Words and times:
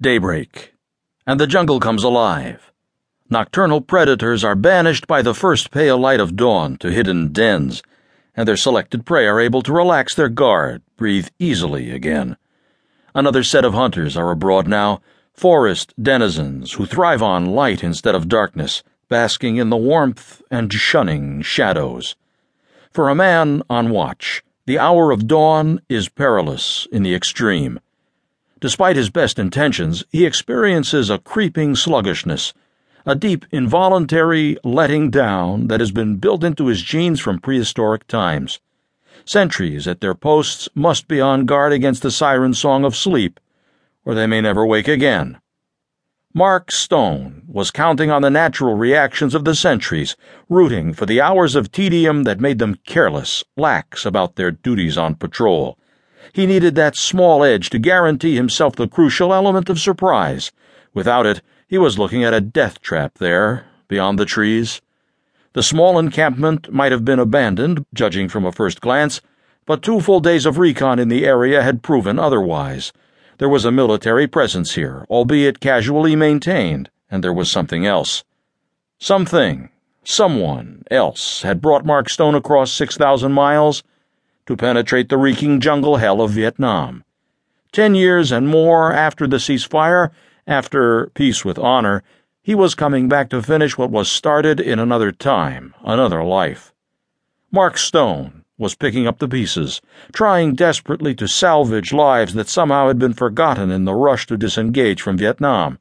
Daybreak, 0.00 0.74
and 1.26 1.40
the 1.40 1.48
jungle 1.48 1.80
comes 1.80 2.04
alive. 2.04 2.70
Nocturnal 3.28 3.80
predators 3.80 4.44
are 4.44 4.54
banished 4.54 5.08
by 5.08 5.22
the 5.22 5.34
first 5.34 5.72
pale 5.72 5.98
light 5.98 6.20
of 6.20 6.36
dawn 6.36 6.76
to 6.76 6.92
hidden 6.92 7.32
dens, 7.32 7.82
and 8.36 8.46
their 8.46 8.56
selected 8.56 9.04
prey 9.04 9.26
are 9.26 9.40
able 9.40 9.60
to 9.62 9.72
relax 9.72 10.14
their 10.14 10.28
guard, 10.28 10.82
breathe 10.96 11.26
easily 11.40 11.90
again. 11.90 12.36
Another 13.12 13.42
set 13.42 13.64
of 13.64 13.74
hunters 13.74 14.16
are 14.16 14.30
abroad 14.30 14.68
now, 14.68 15.00
forest 15.34 15.92
denizens 16.00 16.74
who 16.74 16.86
thrive 16.86 17.20
on 17.20 17.46
light 17.46 17.82
instead 17.82 18.14
of 18.14 18.28
darkness, 18.28 18.84
basking 19.08 19.56
in 19.56 19.68
the 19.68 19.76
warmth 19.76 20.42
and 20.48 20.72
shunning 20.72 21.42
shadows. 21.42 22.14
For 22.92 23.08
a 23.08 23.16
man 23.16 23.64
on 23.68 23.90
watch, 23.90 24.44
the 24.64 24.78
hour 24.78 25.10
of 25.10 25.26
dawn 25.26 25.80
is 25.88 26.08
perilous 26.08 26.86
in 26.92 27.02
the 27.02 27.16
extreme. 27.16 27.80
Despite 28.60 28.96
his 28.96 29.10
best 29.10 29.38
intentions, 29.38 30.04
he 30.10 30.26
experiences 30.26 31.10
a 31.10 31.18
creeping 31.18 31.76
sluggishness, 31.76 32.52
a 33.06 33.14
deep 33.14 33.44
involuntary 33.52 34.56
letting 34.64 35.10
down 35.10 35.68
that 35.68 35.78
has 35.78 35.92
been 35.92 36.16
built 36.16 36.42
into 36.42 36.66
his 36.66 36.82
genes 36.82 37.20
from 37.20 37.38
prehistoric 37.38 38.06
times. 38.08 38.58
Sentries 39.24 39.86
at 39.86 40.00
their 40.00 40.14
posts 40.14 40.68
must 40.74 41.06
be 41.06 41.20
on 41.20 41.46
guard 41.46 41.72
against 41.72 42.02
the 42.02 42.10
siren 42.10 42.52
song 42.52 42.84
of 42.84 42.96
sleep, 42.96 43.38
or 44.04 44.14
they 44.14 44.26
may 44.26 44.40
never 44.40 44.66
wake 44.66 44.88
again. 44.88 45.38
Mark 46.34 46.70
Stone 46.72 47.42
was 47.46 47.70
counting 47.70 48.10
on 48.10 48.22
the 48.22 48.30
natural 48.30 48.74
reactions 48.74 49.34
of 49.34 49.44
the 49.44 49.54
sentries, 49.54 50.16
rooting 50.48 50.92
for 50.92 51.06
the 51.06 51.20
hours 51.20 51.54
of 51.54 51.70
tedium 51.70 52.24
that 52.24 52.40
made 52.40 52.58
them 52.58 52.78
careless, 52.84 53.44
lax 53.56 54.04
about 54.04 54.36
their 54.36 54.50
duties 54.50 54.98
on 54.98 55.14
patrol. 55.14 55.78
He 56.32 56.46
needed 56.46 56.74
that 56.74 56.96
small 56.96 57.42
edge 57.42 57.70
to 57.70 57.78
guarantee 57.78 58.36
himself 58.36 58.76
the 58.76 58.88
crucial 58.88 59.32
element 59.32 59.70
of 59.70 59.80
surprise. 59.80 60.52
Without 60.94 61.26
it, 61.26 61.42
he 61.66 61.78
was 61.78 61.98
looking 61.98 62.24
at 62.24 62.34
a 62.34 62.40
death 62.40 62.80
trap 62.80 63.18
there, 63.18 63.66
beyond 63.88 64.18
the 64.18 64.24
trees. 64.24 64.80
The 65.52 65.62
small 65.62 65.98
encampment 65.98 66.72
might 66.72 66.92
have 66.92 67.04
been 67.04 67.18
abandoned, 67.18 67.84
judging 67.94 68.28
from 68.28 68.44
a 68.44 68.52
first 68.52 68.80
glance, 68.80 69.20
but 69.66 69.82
two 69.82 70.00
full 70.00 70.20
days 70.20 70.46
of 70.46 70.58
recon 70.58 70.98
in 70.98 71.08
the 71.08 71.26
area 71.26 71.62
had 71.62 71.82
proven 71.82 72.18
otherwise. 72.18 72.92
There 73.38 73.48
was 73.48 73.64
a 73.64 73.72
military 73.72 74.26
presence 74.26 74.74
here, 74.74 75.06
albeit 75.10 75.60
casually 75.60 76.16
maintained, 76.16 76.90
and 77.10 77.22
there 77.22 77.32
was 77.32 77.50
something 77.50 77.86
else. 77.86 78.24
Something, 78.98 79.70
someone 80.04 80.82
else 80.90 81.42
had 81.42 81.60
brought 81.60 81.86
Mark 81.86 82.08
Stone 82.08 82.34
across 82.34 82.72
6,000 82.72 83.32
miles 83.32 83.82
to 84.48 84.56
penetrate 84.56 85.10
the 85.10 85.18
reeking 85.18 85.60
jungle 85.60 85.96
hell 85.96 86.22
of 86.22 86.30
Vietnam. 86.30 87.04
Ten 87.70 87.94
years 87.94 88.32
and 88.32 88.48
more 88.48 88.94
after 88.94 89.26
the 89.26 89.36
ceasefire, 89.36 90.10
after 90.46 91.10
peace 91.12 91.44
with 91.44 91.58
honor, 91.58 92.02
he 92.40 92.54
was 92.54 92.74
coming 92.74 93.10
back 93.10 93.28
to 93.28 93.42
finish 93.42 93.76
what 93.76 93.90
was 93.90 94.10
started 94.10 94.58
in 94.58 94.78
another 94.78 95.12
time, 95.12 95.74
another 95.84 96.24
life. 96.24 96.72
Mark 97.52 97.76
Stone 97.76 98.42
was 98.56 98.74
picking 98.74 99.06
up 99.06 99.18
the 99.18 99.28
pieces, 99.28 99.82
trying 100.14 100.54
desperately 100.54 101.14
to 101.14 101.28
salvage 101.28 101.92
lives 101.92 102.32
that 102.32 102.48
somehow 102.48 102.88
had 102.88 102.98
been 102.98 103.12
forgotten 103.12 103.70
in 103.70 103.84
the 103.84 103.94
rush 103.94 104.26
to 104.28 104.38
disengage 104.38 105.02
from 105.02 105.18
Vietnam. 105.18 105.78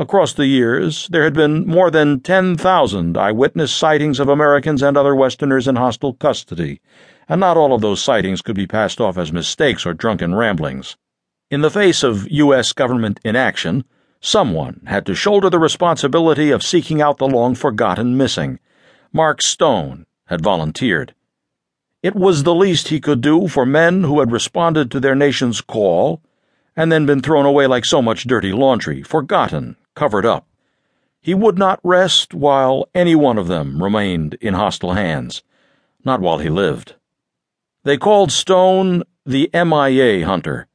Across 0.00 0.32
the 0.32 0.46
years, 0.46 1.08
there 1.08 1.24
had 1.24 1.34
been 1.34 1.66
more 1.66 1.90
than 1.90 2.20
10,000 2.20 3.18
eyewitness 3.18 3.70
sightings 3.70 4.18
of 4.18 4.30
Americans 4.30 4.82
and 4.82 4.96
other 4.96 5.14
Westerners 5.14 5.68
in 5.68 5.76
hostile 5.76 6.14
custody, 6.14 6.80
and 7.28 7.38
not 7.38 7.58
all 7.58 7.74
of 7.74 7.82
those 7.82 8.02
sightings 8.02 8.40
could 8.40 8.56
be 8.56 8.66
passed 8.66 8.98
off 8.98 9.18
as 9.18 9.30
mistakes 9.30 9.84
or 9.84 9.92
drunken 9.92 10.34
ramblings. 10.34 10.96
In 11.50 11.60
the 11.60 11.68
face 11.68 12.02
of 12.02 12.26
U.S. 12.30 12.72
government 12.72 13.20
inaction, 13.26 13.84
someone 14.22 14.80
had 14.86 15.04
to 15.04 15.14
shoulder 15.14 15.50
the 15.50 15.58
responsibility 15.58 16.50
of 16.50 16.62
seeking 16.62 17.02
out 17.02 17.18
the 17.18 17.28
long 17.28 17.54
forgotten 17.54 18.16
missing. 18.16 18.58
Mark 19.12 19.42
Stone 19.42 20.06
had 20.28 20.40
volunteered. 20.40 21.14
It 22.02 22.16
was 22.16 22.44
the 22.44 22.54
least 22.54 22.88
he 22.88 23.00
could 23.00 23.20
do 23.20 23.48
for 23.48 23.66
men 23.66 24.04
who 24.04 24.20
had 24.20 24.32
responded 24.32 24.90
to 24.92 25.00
their 25.00 25.14
nation's 25.14 25.60
call 25.60 26.22
and 26.74 26.90
then 26.90 27.04
been 27.04 27.20
thrown 27.20 27.44
away 27.44 27.66
like 27.66 27.84
so 27.84 28.00
much 28.00 28.24
dirty 28.24 28.52
laundry, 28.52 29.02
forgotten, 29.02 29.76
covered 29.94 30.26
up. 30.26 30.46
He 31.20 31.34
would 31.34 31.58
not 31.58 31.80
rest 31.82 32.32
while 32.32 32.88
any 32.94 33.14
one 33.14 33.38
of 33.38 33.46
them 33.46 33.82
remained 33.82 34.34
in 34.40 34.54
hostile 34.54 34.94
hands, 34.94 35.42
not 36.04 36.20
while 36.20 36.38
he 36.38 36.48
lived. 36.48 36.94
They 37.84 37.96
called 37.96 38.32
Stone 38.32 39.02
the 39.26 39.50
MIA 39.52 40.26
hunter. 40.26 40.66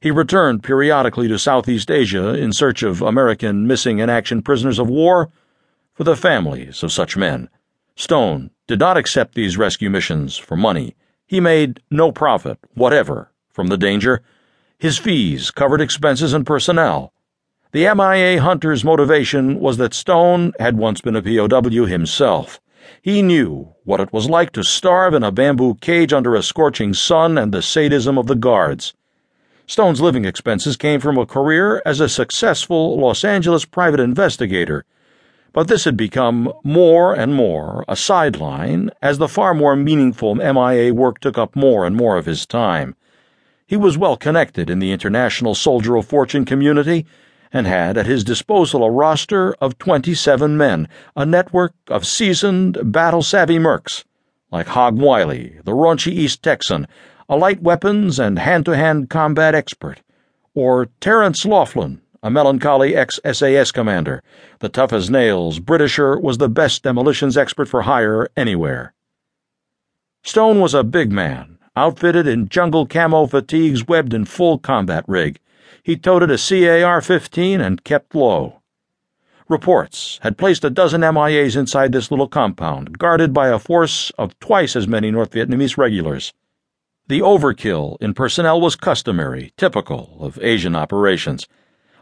He 0.00 0.10
returned 0.10 0.62
periodically 0.62 1.28
to 1.28 1.38
Southeast 1.38 1.90
Asia 1.90 2.34
in 2.34 2.52
search 2.52 2.82
of 2.82 3.02
American 3.02 3.66
missing 3.66 3.98
in 3.98 4.10
action 4.10 4.42
prisoners 4.42 4.78
of 4.78 4.88
war 4.88 5.30
for 5.94 6.04
the 6.04 6.16
families 6.16 6.82
of 6.82 6.90
such 6.90 7.16
men. 7.16 7.48
Stone 7.94 8.50
did 8.66 8.80
not 8.80 8.96
accept 8.96 9.34
these 9.34 9.58
rescue 9.58 9.90
missions 9.90 10.36
for 10.36 10.56
money. 10.56 10.96
He 11.26 11.38
made 11.38 11.80
no 11.90 12.10
profit 12.10 12.58
whatever 12.74 13.30
from 13.50 13.68
the 13.68 13.76
danger. 13.76 14.22
His 14.78 14.98
fees 14.98 15.50
covered 15.50 15.80
expenses 15.80 16.32
and 16.32 16.46
personnel. 16.46 17.11
The 17.72 17.90
MIA 17.94 18.38
hunter's 18.42 18.84
motivation 18.84 19.58
was 19.58 19.78
that 19.78 19.94
Stone 19.94 20.52
had 20.60 20.76
once 20.76 21.00
been 21.00 21.16
a 21.16 21.22
POW 21.22 21.86
himself. 21.86 22.60
He 23.00 23.22
knew 23.22 23.72
what 23.84 23.98
it 23.98 24.12
was 24.12 24.28
like 24.28 24.52
to 24.52 24.62
starve 24.62 25.14
in 25.14 25.22
a 25.22 25.32
bamboo 25.32 25.76
cage 25.76 26.12
under 26.12 26.34
a 26.34 26.42
scorching 26.42 26.92
sun 26.92 27.38
and 27.38 27.50
the 27.50 27.62
sadism 27.62 28.18
of 28.18 28.26
the 28.26 28.34
guards. 28.34 28.92
Stone's 29.66 30.02
living 30.02 30.26
expenses 30.26 30.76
came 30.76 31.00
from 31.00 31.16
a 31.16 31.24
career 31.24 31.80
as 31.86 31.98
a 31.98 32.10
successful 32.10 32.98
Los 32.98 33.24
Angeles 33.24 33.64
private 33.64 34.00
investigator, 34.00 34.84
but 35.54 35.68
this 35.68 35.84
had 35.84 35.96
become 35.96 36.52
more 36.62 37.14
and 37.14 37.34
more 37.34 37.86
a 37.88 37.96
sideline 37.96 38.90
as 39.00 39.16
the 39.16 39.28
far 39.28 39.54
more 39.54 39.76
meaningful 39.76 40.34
MIA 40.34 40.92
work 40.92 41.20
took 41.20 41.38
up 41.38 41.56
more 41.56 41.86
and 41.86 41.96
more 41.96 42.18
of 42.18 42.26
his 42.26 42.44
time. 42.44 42.96
He 43.66 43.78
was 43.78 43.96
well 43.96 44.18
connected 44.18 44.68
in 44.68 44.78
the 44.78 44.92
international 44.92 45.54
soldier 45.54 45.96
of 45.96 46.04
fortune 46.04 46.44
community 46.44 47.06
and 47.52 47.66
had 47.66 47.98
at 47.98 48.06
his 48.06 48.24
disposal 48.24 48.82
a 48.82 48.90
roster 48.90 49.52
of 49.54 49.78
27 49.78 50.56
men, 50.56 50.88
a 51.14 51.26
network 51.26 51.74
of 51.88 52.06
seasoned, 52.06 52.78
battle 52.82 53.22
savvy 53.22 53.58
mercs, 53.58 54.04
like 54.50 54.68
Hog 54.68 54.98
Wiley, 54.98 55.58
the 55.64 55.72
raunchy 55.72 56.12
East 56.12 56.42
Texan, 56.42 56.86
a 57.28 57.36
light 57.36 57.62
weapons 57.62 58.18
and 58.18 58.38
hand 58.38 58.64
to 58.64 58.76
hand 58.76 59.10
combat 59.10 59.54
expert, 59.54 60.00
or 60.54 60.88
Terrance 61.00 61.44
Loughlin, 61.44 62.00
a 62.22 62.30
melancholy 62.30 62.94
ex 62.94 63.18
SAS 63.24 63.72
commander. 63.72 64.22
The 64.60 64.68
tough 64.68 64.92
as 64.92 65.10
nails 65.10 65.58
Britisher 65.58 66.18
was 66.18 66.38
the 66.38 66.48
best 66.48 66.82
demolitions 66.82 67.36
expert 67.36 67.68
for 67.68 67.82
hire 67.82 68.28
anywhere. 68.36 68.94
Stone 70.22 70.60
was 70.60 70.72
a 70.72 70.84
big 70.84 71.10
man, 71.10 71.58
outfitted 71.74 72.28
in 72.28 72.48
jungle 72.48 72.86
camo 72.86 73.26
fatigues 73.26 73.88
webbed 73.88 74.14
in 74.14 74.24
full 74.24 74.58
combat 74.58 75.04
rig. 75.08 75.40
He 75.82 75.96
toted 75.96 76.30
a 76.30 76.38
CAR 76.38 77.00
15 77.00 77.60
and 77.60 77.84
kept 77.84 78.14
low. 78.14 78.62
Reports 79.48 80.18
had 80.22 80.38
placed 80.38 80.64
a 80.64 80.70
dozen 80.70 81.02
MIAs 81.02 81.56
inside 81.56 81.92
this 81.92 82.10
little 82.10 82.28
compound, 82.28 82.98
guarded 82.98 83.34
by 83.34 83.48
a 83.48 83.58
force 83.58 84.10
of 84.16 84.38
twice 84.38 84.76
as 84.76 84.88
many 84.88 85.10
North 85.10 85.32
Vietnamese 85.32 85.76
regulars. 85.76 86.32
The 87.08 87.20
overkill 87.20 87.98
in 88.00 88.14
personnel 88.14 88.60
was 88.60 88.76
customary, 88.76 89.52
typical 89.56 90.16
of 90.20 90.38
Asian 90.40 90.74
operations. 90.76 91.48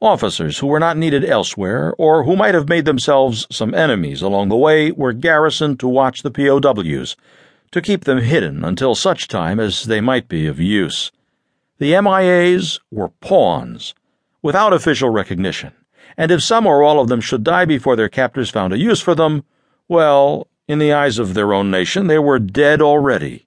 Officers 0.00 0.58
who 0.58 0.66
were 0.66 0.80
not 0.80 0.96
needed 0.96 1.24
elsewhere, 1.24 1.94
or 1.98 2.24
who 2.24 2.34
might 2.34 2.54
have 2.54 2.68
made 2.68 2.84
themselves 2.84 3.46
some 3.50 3.74
enemies 3.74 4.22
along 4.22 4.48
the 4.48 4.56
way, 4.56 4.90
were 4.90 5.12
garrisoned 5.12 5.78
to 5.80 5.88
watch 5.88 6.22
the 6.22 6.30
POWs, 6.30 7.14
to 7.70 7.82
keep 7.82 8.04
them 8.04 8.18
hidden 8.18 8.64
until 8.64 8.94
such 8.94 9.28
time 9.28 9.60
as 9.60 9.84
they 9.84 10.00
might 10.00 10.28
be 10.28 10.46
of 10.46 10.58
use. 10.58 11.12
The 11.78 11.92
MIAs 11.92 12.80
were 12.90 13.10
pawns, 13.20 13.94
without 14.40 14.72
official 14.72 15.10
recognition, 15.10 15.72
and 16.16 16.30
if 16.30 16.42
some 16.42 16.66
or 16.66 16.82
all 16.82 17.00
of 17.00 17.08
them 17.08 17.20
should 17.20 17.44
die 17.44 17.66
before 17.66 17.96
their 17.96 18.08
captors 18.08 18.48
found 18.48 18.72
a 18.72 18.78
use 18.78 19.02
for 19.02 19.14
them, 19.14 19.44
well, 19.86 20.46
in 20.66 20.78
the 20.78 20.94
eyes 20.94 21.18
of 21.18 21.34
their 21.34 21.52
own 21.52 21.70
nation, 21.70 22.06
they 22.06 22.18
were 22.18 22.38
dead 22.38 22.80
already. 22.80 23.44